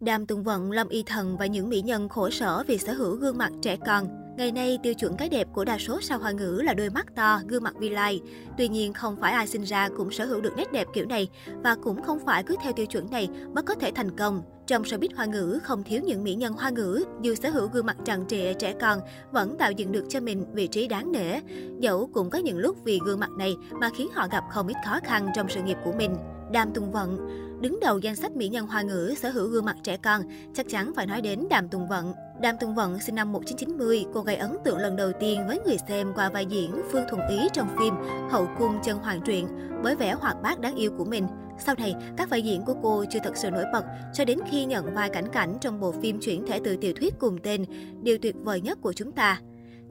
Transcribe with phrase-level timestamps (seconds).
[0.00, 3.16] Đàm Tùng Vận, Lâm Y Thần và những mỹ nhân khổ sở vì sở hữu
[3.16, 4.08] gương mặt trẻ con.
[4.36, 7.06] Ngày nay, tiêu chuẩn cái đẹp của đa số sao hoa ngữ là đôi mắt
[7.16, 8.20] to, gương mặt vi lai.
[8.58, 11.28] Tuy nhiên, không phải ai sinh ra cũng sở hữu được nét đẹp kiểu này
[11.64, 14.42] và cũng không phải cứ theo tiêu chuẩn này mới có thể thành công.
[14.66, 17.86] Trong showbiz hoa ngữ, không thiếu những mỹ nhân hoa ngữ, dù sở hữu gương
[17.86, 18.98] mặt tràn trịa trẻ con,
[19.32, 21.40] vẫn tạo dựng được cho mình vị trí đáng nể.
[21.78, 24.76] Dẫu cũng có những lúc vì gương mặt này mà khiến họ gặp không ít
[24.86, 26.16] khó khăn trong sự nghiệp của mình.
[26.52, 29.76] Đàm Tùng Vận Đứng đầu danh sách mỹ nhân hoa ngữ sở hữu gương mặt
[29.82, 30.22] trẻ con,
[30.54, 32.12] chắc chắn phải nói đến Đàm Tùng Vận.
[32.40, 35.76] Đàm Tùng Vận sinh năm 1990, cô gây ấn tượng lần đầu tiên với người
[35.88, 37.94] xem qua vai diễn Phương Thuần Ý trong phim
[38.30, 39.46] Hậu cung chân hoàng truyện
[39.82, 41.26] với vẻ hoạt bát đáng yêu của mình.
[41.58, 44.64] Sau này, các vai diễn của cô chưa thật sự nổi bật cho đến khi
[44.64, 47.64] nhận vai cảnh cảnh trong bộ phim chuyển thể từ tiểu thuyết cùng tên
[48.02, 49.40] Điều tuyệt vời nhất của chúng ta.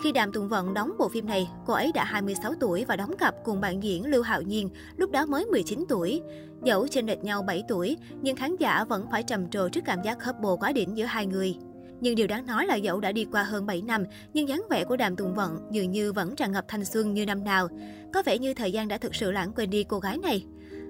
[0.01, 3.17] Khi Đàm Tùng Vận đóng bộ phim này, cô ấy đã 26 tuổi và đóng
[3.17, 6.21] cặp cùng bạn diễn Lưu Hạo Nhiên, lúc đó mới 19 tuổi.
[6.63, 10.01] Dẫu trên lệch nhau 7 tuổi, nhưng khán giả vẫn phải trầm trồ trước cảm
[10.01, 11.55] giác couple quá đỉnh giữa hai người.
[12.01, 14.83] Nhưng điều đáng nói là dẫu đã đi qua hơn 7 năm, nhưng dáng vẻ
[14.83, 17.67] của Đàm Tùng Vận dường như vẫn tràn ngập thanh xuân như năm nào.
[18.13, 20.45] Có vẻ như thời gian đã thực sự lãng quên đi cô gái này.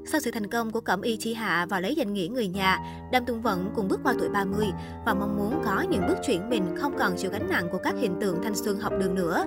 [0.05, 2.78] Sau sự thành công của Cẩm Y Chi Hạ và lấy danh nghĩa người nhà,
[3.11, 4.67] Đàm Tùng Vận cùng bước qua tuổi 30
[5.05, 7.95] và mong muốn có những bước chuyển mình không còn chịu gánh nặng của các
[8.00, 9.45] hiện tượng thanh xuân học đường nữa.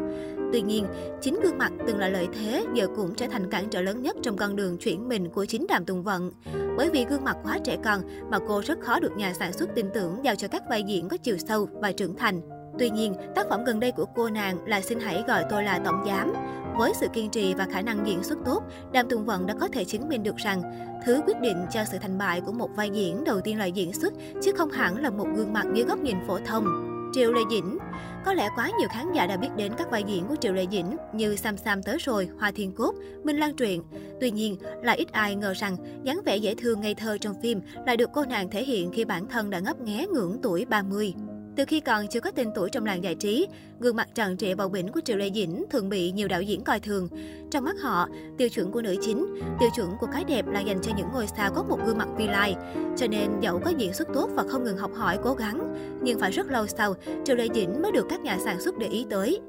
[0.53, 0.87] Tuy nhiên,
[1.21, 4.17] chính gương mặt từng là lợi thế giờ cũng trở thành cản trở lớn nhất
[4.23, 6.33] trong con đường chuyển mình của chính Đàm Tùng Vận.
[6.77, 9.75] Bởi vì gương mặt quá trẻ con mà cô rất khó được nhà sản xuất
[9.75, 12.41] tin tưởng giao cho các vai diễn có chiều sâu và trưởng thành.
[12.79, 15.79] Tuy nhiên, tác phẩm gần đây của cô nàng là Xin hãy gọi tôi là
[15.85, 16.33] tổng giám.
[16.77, 19.69] Với sự kiên trì và khả năng diễn xuất tốt, Đàm Tùng Vận đã có
[19.69, 20.63] thể chứng minh được rằng
[21.07, 23.93] thứ quyết định cho sự thành bại của một vai diễn đầu tiên là diễn
[23.93, 26.89] xuất, chứ không hẳn là một gương mặt dưới góc nhìn phổ thông.
[27.15, 27.79] Triệu Lê Dĩnh
[28.25, 30.67] Có lẽ quá nhiều khán giả đã biết đến các vai diễn của Triệu Lê
[30.71, 33.83] Dĩnh như Sam Sam tới rồi, Hoa Thiên Cốt, Minh Lan Truyện.
[34.21, 37.61] Tuy nhiên, là ít ai ngờ rằng dáng vẻ dễ thương ngây thơ trong phim
[37.87, 41.15] lại được cô nàng thể hiện khi bản thân đã ngấp nghé ngưỡng tuổi 30.
[41.57, 43.47] Từ khi còn chưa có tên tuổi trong làng giải trí,
[43.81, 46.65] gương mặt tràn trịa bầu bỉnh của Triệu Lê Dĩnh thường bị nhiều đạo diễn
[46.65, 47.09] coi thường.
[47.51, 48.09] Trong mắt họ,
[48.39, 49.27] tiêu chuẩn của nữ chính,
[49.61, 52.09] tiêu chuẩn của cái đẹp là dành cho những ngôi sao có một gương mặt
[52.17, 52.55] vi lai.
[52.97, 56.19] Cho nên dẫu có diễn xuất tốt và không ngừng học hỏi cố gắng, nhưng
[56.19, 59.07] phải rất lâu sau, Triệu Lê Dĩnh mới được các nhà sản xuất để ý
[59.11, 59.41] tới.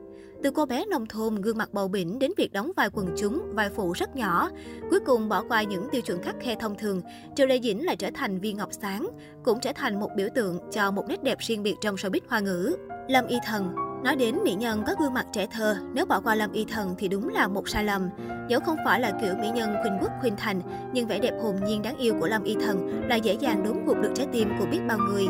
[0.43, 3.41] Từ cô bé nông thôn, gương mặt bầu bỉnh đến việc đóng vai quần chúng,
[3.53, 4.49] vai phụ rất nhỏ.
[4.89, 7.01] Cuối cùng bỏ qua những tiêu chuẩn khắc khe thông thường,
[7.35, 9.09] Triệu Lê Dĩnh lại trở thành viên ngọc sáng,
[9.43, 12.39] cũng trở thành một biểu tượng cho một nét đẹp riêng biệt trong showbiz hoa
[12.39, 12.75] ngữ.
[13.07, 16.35] Lâm Y Thần Nói đến mỹ nhân có gương mặt trẻ thơ, nếu bỏ qua
[16.35, 18.09] Lâm Y Thần thì đúng là một sai lầm.
[18.49, 20.61] Dẫu không phải là kiểu mỹ nhân khuynh quốc khuynh thành,
[20.93, 23.85] nhưng vẻ đẹp hồn nhiên đáng yêu của Lâm Y Thần là dễ dàng đốn
[23.85, 25.25] gục được trái tim của biết bao người.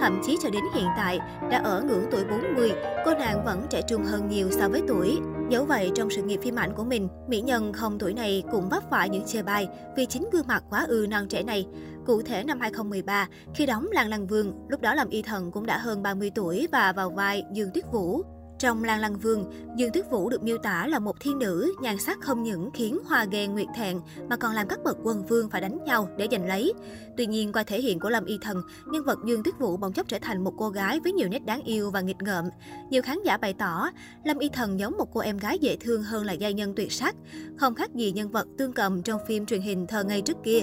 [0.00, 1.18] Thậm chí cho đến hiện tại,
[1.50, 2.72] đã ở ngưỡng tuổi 40,
[3.04, 5.18] cô nàng vẫn trẻ trung hơn nhiều so với tuổi.
[5.48, 8.68] Dẫu vậy, trong sự nghiệp phim ảnh của mình, mỹ nhân không tuổi này cũng
[8.68, 11.66] vấp phải những chê bai vì chính gương mặt quá ư non trẻ này.
[12.08, 15.66] Cụ thể năm 2013, khi đóng Lan Lăng Vương, lúc đó làm y thần cũng
[15.66, 18.22] đã hơn 30 tuổi và vào vai Dương Tuyết Vũ.
[18.58, 21.98] Trong Lan Lăng Vương, Dương Tuyết Vũ được miêu tả là một thiên nữ, nhan
[21.98, 25.50] sắc không những khiến hoa ghen nguyệt thẹn mà còn làm các bậc quân vương
[25.50, 26.72] phải đánh nhau để giành lấy.
[27.16, 29.92] Tuy nhiên, qua thể hiện của Lâm Y Thần, nhân vật Dương Tuyết Vũ bỗng
[29.92, 32.44] chốc trở thành một cô gái với nhiều nét đáng yêu và nghịch ngợm.
[32.90, 33.90] Nhiều khán giả bày tỏ,
[34.24, 36.92] Lâm Y Thần giống một cô em gái dễ thương hơn là giai nhân tuyệt
[36.92, 37.16] sắc,
[37.56, 40.60] không khác gì nhân vật tương cầm trong phim truyền hình thờ ngay trước kia.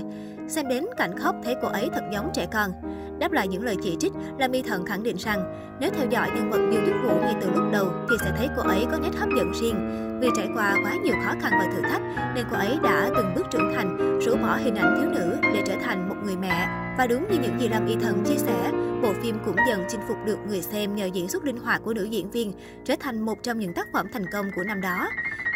[0.47, 2.71] Xem đến cảnh khóc thấy cô ấy thật giống trẻ con.
[3.19, 5.39] Đáp lại những lời chỉ trích, là mi Thần khẳng định rằng
[5.79, 8.47] nếu theo dõi nhân vật Diêu Tuyết Vũ ngay từ lúc đầu thì sẽ thấy
[8.57, 10.01] cô ấy có nét hấp dẫn riêng.
[10.21, 12.01] Vì trải qua quá nhiều khó khăn và thử thách
[12.35, 15.63] nên cô ấy đã từng bước trưởng thành, rũ bỏ hình ảnh thiếu nữ để
[15.65, 16.67] trở thành một người mẹ.
[16.97, 18.71] Và đúng như những gì Lam Y Thần chia sẻ,
[19.03, 21.93] bộ phim cũng dần chinh phục được người xem nhờ diễn xuất linh hoạt của
[21.93, 22.53] nữ diễn viên,
[22.85, 25.09] trở thành một trong những tác phẩm thành công của năm đó.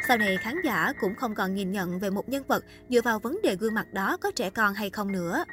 [0.10, 3.20] Sau này khán giả cũng không còn nhìn nhận về một nhân vật dựa vào
[3.20, 5.44] vấn đề gương mặt đó có trẻ con hay không nữa.